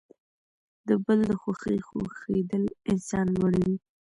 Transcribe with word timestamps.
د 0.87 0.89
بل 1.05 1.19
د 1.29 1.31
خوښۍ 1.41 1.77
خوښیدل 1.87 2.63
انسان 2.91 3.25
لوړوي. 3.37 3.75